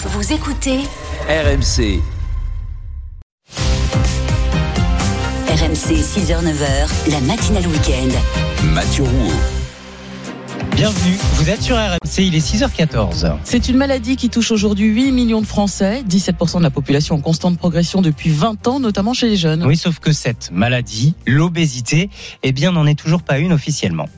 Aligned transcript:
Vous 0.00 0.32
écoutez 0.32 0.78
RMC. 1.28 2.00
RMC 5.48 5.92
6h-9h, 5.92 7.10
la 7.10 7.20
matinale 7.22 7.66
week-end. 7.66 8.64
Mathieu 8.66 9.02
Rouault. 9.02 9.32
Bienvenue, 10.76 11.16
vous 11.34 11.50
êtes 11.50 11.62
sur 11.62 11.74
RMC, 11.74 12.18
il 12.18 12.36
est 12.36 12.54
6h14. 12.54 13.38
C'est 13.42 13.68
une 13.68 13.76
maladie 13.76 14.14
qui 14.14 14.30
touche 14.30 14.52
aujourd'hui 14.52 14.86
8 14.86 15.10
millions 15.10 15.40
de 15.40 15.46
Français, 15.46 16.04
17% 16.08 16.58
de 16.58 16.62
la 16.62 16.70
population 16.70 17.16
en 17.16 17.20
constante 17.20 17.58
progression 17.58 18.00
depuis 18.00 18.30
20 18.30 18.68
ans, 18.68 18.78
notamment 18.78 19.14
chez 19.14 19.28
les 19.28 19.36
jeunes. 19.36 19.64
Oui, 19.66 19.76
sauf 19.76 19.98
que 19.98 20.12
cette 20.12 20.52
maladie, 20.52 21.16
l'obésité, 21.26 22.08
eh 22.44 22.52
bien, 22.52 22.70
n'en 22.70 22.86
est 22.86 22.94
toujours 22.94 23.22
pas 23.22 23.40
une 23.40 23.52
officiellement. 23.52 24.08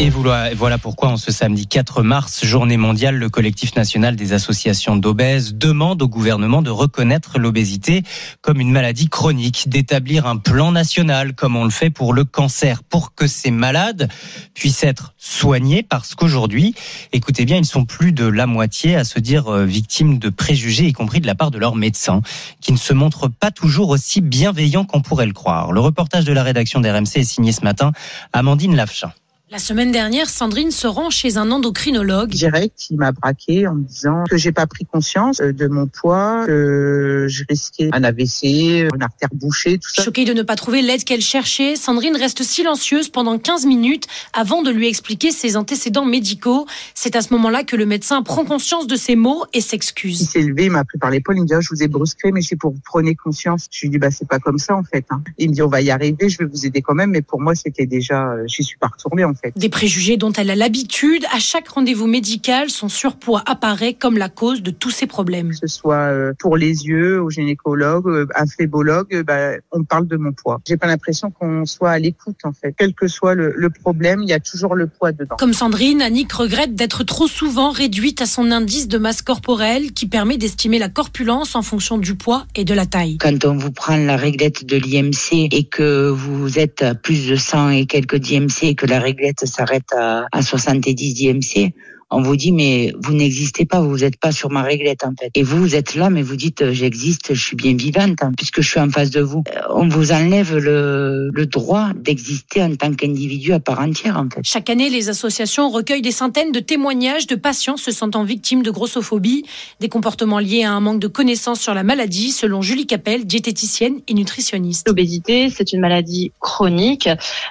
Et 0.00 0.10
voilà 0.10 0.78
pourquoi, 0.78 1.10
en 1.10 1.16
ce 1.16 1.30
samedi 1.30 1.68
4 1.68 2.02
mars, 2.02 2.44
journée 2.44 2.76
mondiale, 2.76 3.16
le 3.16 3.28
collectif 3.30 3.76
national 3.76 4.16
des 4.16 4.32
associations 4.32 4.96
d'obèses 4.96 5.54
demande 5.54 6.02
au 6.02 6.08
gouvernement 6.08 6.60
de 6.60 6.70
reconnaître 6.70 7.38
l'obésité 7.38 8.02
comme 8.40 8.58
une 8.58 8.72
maladie 8.72 9.08
chronique, 9.08 9.68
d'établir 9.68 10.26
un 10.26 10.38
plan 10.38 10.72
national 10.72 11.34
comme 11.34 11.54
on 11.54 11.62
le 11.62 11.70
fait 11.70 11.90
pour 11.90 12.14
le 12.14 12.24
cancer, 12.24 12.82
pour 12.82 13.14
que 13.14 13.28
ces 13.28 13.52
malades 13.52 14.08
puissent 14.54 14.82
être 14.82 15.14
soignés, 15.18 15.84
parce 15.84 16.16
qu'aujourd'hui, 16.16 16.74
écoutez 17.12 17.44
bien, 17.44 17.58
ils 17.58 17.64
sont 17.64 17.84
plus 17.84 18.12
de 18.12 18.26
la 18.26 18.48
moitié 18.48 18.96
à 18.96 19.04
se 19.04 19.20
dire 19.20 19.48
euh, 19.48 19.64
victimes 19.64 20.18
de 20.18 20.30
préjugés, 20.30 20.86
y 20.86 20.92
compris 20.92 21.20
de 21.20 21.28
la 21.28 21.36
part 21.36 21.52
de 21.52 21.58
leurs 21.58 21.76
médecins, 21.76 22.22
qui 22.60 22.72
ne 22.72 22.78
se 22.78 22.92
montrent 22.92 23.28
pas 23.28 23.52
toujours 23.52 23.90
aussi 23.90 24.20
bienveillants 24.20 24.84
qu'on 24.84 25.00
pourrait 25.00 25.26
le 25.26 25.32
croire. 25.32 25.70
Le 25.70 25.80
reportage 25.80 26.24
de 26.24 26.32
la 26.32 26.42
rédaction 26.42 26.80
d'RMC 26.80 27.18
est 27.18 27.24
signé 27.24 27.52
ce 27.52 27.62
matin, 27.62 27.92
Amandine 28.32 28.74
Lafchin. 28.74 29.12
La 29.52 29.58
semaine 29.58 29.92
dernière, 29.92 30.30
Sandrine 30.30 30.70
se 30.70 30.86
rend 30.86 31.10
chez 31.10 31.36
un 31.36 31.50
endocrinologue. 31.50 32.30
Direct, 32.30 32.86
il 32.88 32.96
m'a 32.96 33.12
braqué 33.12 33.66
en 33.66 33.74
me 33.74 33.84
disant 33.84 34.24
que 34.30 34.38
j'ai 34.38 34.50
pas 34.50 34.66
pris 34.66 34.86
conscience 34.86 35.42
de 35.42 35.66
mon 35.68 35.88
poids, 35.88 36.46
que 36.46 37.26
je 37.28 37.44
risquais 37.46 37.90
un 37.92 38.02
AVC, 38.02 38.88
une 38.94 39.02
artère 39.02 39.28
bouchée, 39.34 39.76
tout 39.76 39.90
ça. 39.92 40.04
Choquée 40.04 40.24
de 40.24 40.32
ne 40.32 40.40
pas 40.40 40.56
trouver 40.56 40.80
l'aide 40.80 41.04
qu'elle 41.04 41.20
cherchait, 41.20 41.76
Sandrine 41.76 42.16
reste 42.16 42.42
silencieuse 42.42 43.10
pendant 43.10 43.38
15 43.38 43.66
minutes 43.66 44.06
avant 44.32 44.62
de 44.62 44.70
lui 44.70 44.88
expliquer 44.88 45.32
ses 45.32 45.58
antécédents 45.58 46.06
médicaux. 46.06 46.66
C'est 46.94 47.14
à 47.14 47.20
ce 47.20 47.34
moment-là 47.34 47.62
que 47.62 47.76
le 47.76 47.84
médecin 47.84 48.22
prend 48.22 48.46
conscience 48.46 48.86
de 48.86 48.96
ses 48.96 49.16
mots 49.16 49.44
et 49.52 49.60
s'excuse. 49.60 50.22
Il 50.22 50.26
s'est 50.28 50.40
levé, 50.40 50.64
il 50.64 50.70
m'a 50.70 50.84
pris 50.84 50.96
par 50.96 51.10
l'épaule, 51.10 51.36
il 51.36 51.42
me 51.42 51.46
dit 51.46 51.54
oh, 51.54 51.60
je 51.60 51.68
vous 51.68 51.82
ai 51.82 51.88
brusqué, 51.88 52.32
mais 52.32 52.40
c'est 52.40 52.56
pour 52.56 52.72
vous 52.72 52.80
preniez 52.82 53.16
conscience. 53.16 53.68
Je 53.70 53.82
lui 53.82 53.90
dis 53.90 53.98
bah 53.98 54.10
c'est 54.10 54.26
pas 54.26 54.38
comme 54.38 54.56
ça 54.56 54.74
en 54.74 54.82
fait. 54.82 55.04
Hein. 55.10 55.22
Il 55.36 55.50
me 55.50 55.54
dit 55.54 55.60
on 55.60 55.68
va 55.68 55.82
y 55.82 55.90
arriver, 55.90 56.30
je 56.30 56.38
vais 56.38 56.46
vous 56.46 56.64
aider 56.64 56.80
quand 56.80 56.94
même, 56.94 57.10
mais 57.10 57.20
pour 57.20 57.38
moi 57.38 57.54
c'était 57.54 57.84
déjà, 57.84 58.34
j'y 58.46 58.62
suis 58.62 58.78
pas 58.78 58.86
retournée 58.86 59.24
en 59.24 59.34
fait. 59.34 59.41
Des 59.56 59.68
préjugés 59.68 60.16
dont 60.16 60.32
elle 60.32 60.50
a 60.50 60.56
l'habitude. 60.56 61.24
À 61.32 61.38
chaque 61.38 61.68
rendez-vous 61.68 62.06
médical, 62.06 62.70
son 62.70 62.88
surpoids 62.88 63.42
apparaît 63.46 63.94
comme 63.94 64.16
la 64.16 64.28
cause 64.28 64.62
de 64.62 64.70
tous 64.70 64.90
ces 64.90 65.06
problèmes. 65.06 65.50
Que 65.50 65.56
ce 65.56 65.66
soit 65.66 65.94
euh, 65.94 66.32
pour 66.38 66.56
les 66.56 66.86
yeux, 66.86 67.20
au 67.20 67.30
gynécologue, 67.30 68.08
euh, 68.08 68.26
un 68.36 68.46
phlébologue, 68.46 69.14
euh, 69.14 69.22
bah, 69.22 69.52
on 69.72 69.84
parle 69.84 70.06
de 70.06 70.16
mon 70.16 70.32
poids. 70.32 70.60
J'ai 70.66 70.76
pas 70.76 70.86
l'impression 70.86 71.30
qu'on 71.30 71.66
soit 71.66 71.90
à 71.90 71.98
l'écoute 71.98 72.38
en 72.44 72.52
fait. 72.52 72.74
Quel 72.76 72.94
que 72.94 73.08
soit 73.08 73.34
le, 73.34 73.52
le, 73.56 73.70
problème, 73.70 74.22
il 74.22 74.28
y 74.28 74.32
a 74.32 74.40
toujours 74.40 74.74
le 74.74 74.86
poids 74.86 75.12
dedans. 75.12 75.36
Comme 75.38 75.54
Sandrine, 75.54 76.02
Annick 76.02 76.32
regrette 76.32 76.74
d'être 76.74 77.04
trop 77.04 77.26
souvent 77.26 77.70
réduite 77.70 78.20
à 78.20 78.26
son 78.26 78.50
indice 78.50 78.88
de 78.88 78.98
masse 78.98 79.22
corporelle 79.22 79.92
qui 79.92 80.06
permet 80.06 80.36
d'estimer 80.36 80.78
la 80.78 80.88
corpulence 80.88 81.56
en 81.56 81.62
fonction 81.62 81.98
du 81.98 82.14
poids 82.14 82.46
et 82.54 82.64
de 82.64 82.74
la 82.74 82.86
taille. 82.86 83.18
Quand 83.18 83.44
on 83.44 83.56
vous 83.56 83.72
prend 83.72 83.96
la 83.96 84.16
réglette 84.16 84.64
de 84.64 84.76
l'IMC 84.76 85.48
et 85.50 85.64
que 85.64 86.08
vous 86.10 86.58
êtes 86.58 86.82
à 86.82 86.94
plus 86.94 87.28
de 87.28 87.36
100 87.36 87.70
et 87.70 87.86
quelques 87.86 88.16
d'IMC 88.16 88.62
et 88.62 88.74
que 88.74 88.86
la 88.86 89.00
réglette 89.00 89.31
s'arrête 89.40 89.92
à, 89.96 90.26
à 90.32 90.42
70 90.42 90.94
d'IMC 90.94 91.72
on 92.12 92.22
vous 92.22 92.36
dit 92.36 92.52
mais 92.52 92.92
vous 93.02 93.14
n'existez 93.14 93.64
pas, 93.64 93.80
vous 93.80 93.98
n'êtes 93.98 94.16
pas 94.16 94.32
sur 94.32 94.50
ma 94.50 94.62
réglette 94.62 95.04
en 95.04 95.12
fait. 95.18 95.30
Et 95.34 95.42
vous, 95.42 95.58
vous 95.58 95.74
êtes 95.74 95.94
là, 95.94 96.10
mais 96.10 96.22
vous 96.22 96.36
dites 96.36 96.62
euh, 96.62 96.72
j'existe, 96.72 97.34
je 97.34 97.42
suis 97.42 97.56
bien 97.56 97.74
vivante 97.74 98.22
hein, 98.22 98.32
puisque 98.36 98.60
je 98.60 98.68
suis 98.68 98.80
en 98.80 98.90
face 98.90 99.10
de 99.10 99.20
vous. 99.20 99.42
Euh, 99.54 99.60
on 99.70 99.88
vous 99.88 100.12
enlève 100.12 100.56
le, 100.56 101.30
le 101.32 101.46
droit 101.46 101.90
d'exister 101.94 102.62
en 102.62 102.74
tant 102.76 102.92
qu'individu 102.92 103.52
à 103.52 103.60
part 103.60 103.80
entière 103.80 104.16
en 104.18 104.28
fait. 104.28 104.40
Chaque 104.44 104.70
année, 104.70 104.90
les 104.90 105.08
associations 105.08 105.70
recueillent 105.70 106.02
des 106.02 106.12
centaines 106.12 106.52
de 106.52 106.60
témoignages 106.60 107.26
de 107.26 107.34
patients 107.34 107.76
se 107.76 107.90
sentant 107.90 108.24
victimes 108.24 108.62
de 108.62 108.70
grossophobie, 108.70 109.44
des 109.80 109.88
comportements 109.88 110.38
liés 110.38 110.64
à 110.64 110.72
un 110.72 110.80
manque 110.80 111.00
de 111.00 111.08
connaissances 111.08 111.60
sur 111.60 111.74
la 111.74 111.82
maladie, 111.82 112.30
selon 112.30 112.62
Julie 112.62 112.86
Capel, 112.86 113.24
diététicienne 113.26 114.00
et 114.08 114.14
nutritionniste. 114.14 114.86
L'obésité, 114.88 115.50
c'est 115.50 115.72
une 115.72 115.80
maladie 115.80 116.32
chronique 116.40 117.08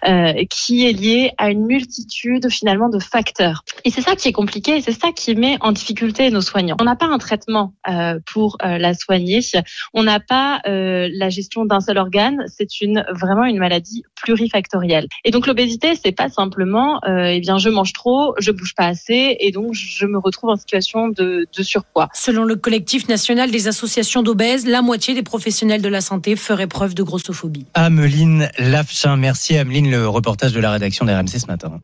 euh, 0.07 0.33
qui 0.49 0.87
est 0.87 0.93
liée 0.93 1.31
à 1.37 1.49
une 1.49 1.65
multitude 1.65 2.49
finalement 2.49 2.89
de 2.89 2.99
facteurs. 2.99 3.63
Et 3.85 3.91
c'est 3.91 4.01
ça 4.01 4.15
qui 4.15 4.27
est 4.27 4.31
compliqué 4.51 4.75
et 4.75 4.81
c'est 4.81 4.99
ça 4.99 5.13
qui 5.13 5.33
met 5.33 5.57
en 5.61 5.71
difficulté 5.71 6.29
nos 6.29 6.41
soignants. 6.41 6.75
On 6.81 6.83
n'a 6.83 6.97
pas 6.97 7.05
un 7.05 7.17
traitement 7.19 7.73
euh, 7.87 8.19
pour 8.25 8.57
euh, 8.65 8.77
la 8.77 8.93
soigner, 8.93 9.39
on 9.93 10.03
n'a 10.03 10.19
pas 10.19 10.59
euh, 10.67 11.07
la 11.13 11.29
gestion 11.29 11.63
d'un 11.63 11.79
seul 11.79 11.97
organe, 11.97 12.43
c'est 12.47 12.81
une 12.81 13.05
vraiment 13.13 13.45
une 13.45 13.59
maladie 13.59 14.03
plurifactorielle. 14.21 15.07
Et 15.23 15.31
donc 15.31 15.47
l'obésité, 15.47 15.93
c'est 15.95 16.11
pas 16.11 16.27
simplement 16.27 16.99
eh 17.07 17.39
bien 17.39 17.57
je 17.59 17.69
mange 17.69 17.93
trop, 17.93 18.35
je 18.39 18.51
bouge 18.51 18.73
pas 18.75 18.87
assez 18.87 19.37
et 19.39 19.51
donc 19.51 19.73
je 19.73 20.05
me 20.05 20.17
retrouve 20.17 20.49
en 20.49 20.57
situation 20.57 21.07
de, 21.07 21.47
de 21.55 21.63
surpoids. 21.63 22.09
Selon 22.13 22.43
le 22.43 22.57
collectif 22.57 23.07
national 23.07 23.51
des 23.51 23.69
associations 23.69 24.21
d'obèses, 24.21 24.67
la 24.67 24.81
moitié 24.81 25.13
des 25.13 25.23
professionnels 25.23 25.81
de 25.81 25.89
la 25.89 26.01
santé 26.01 26.35
feraient 26.35 26.67
preuve 26.67 26.93
de 26.93 27.03
grossophobie. 27.03 27.67
Ameline 27.73 28.49
Lafchin, 28.59 29.15
merci 29.15 29.57
Ameline, 29.57 29.89
le 29.89 30.09
reportage 30.09 30.51
de 30.51 30.59
la 30.59 30.71
rédaction 30.71 31.05
d'RMC 31.05 31.39
ce 31.39 31.47
matin. 31.47 31.79